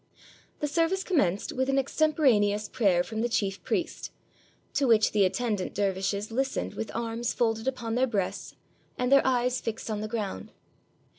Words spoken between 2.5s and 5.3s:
prayer from the chief priest, to which the